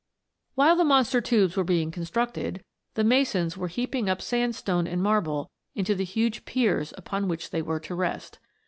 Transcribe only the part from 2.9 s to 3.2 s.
the